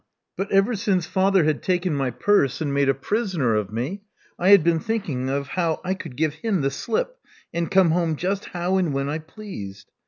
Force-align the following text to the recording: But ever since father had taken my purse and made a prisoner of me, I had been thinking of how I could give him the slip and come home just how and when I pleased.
But 0.35 0.51
ever 0.51 0.75
since 0.75 1.05
father 1.05 1.43
had 1.43 1.61
taken 1.61 1.93
my 1.93 2.09
purse 2.09 2.59
and 2.59 2.73
made 2.73 2.89
a 2.89 2.95
prisoner 2.95 3.53
of 3.53 3.71
me, 3.71 4.01
I 4.39 4.49
had 4.49 4.63
been 4.63 4.79
thinking 4.79 5.29
of 5.29 5.49
how 5.49 5.79
I 5.85 5.93
could 5.93 6.15
give 6.17 6.33
him 6.33 6.61
the 6.61 6.71
slip 6.71 7.19
and 7.53 7.69
come 7.69 7.91
home 7.91 8.15
just 8.15 8.45
how 8.45 8.77
and 8.77 8.93
when 8.95 9.07
I 9.07 9.19
pleased. 9.19 9.91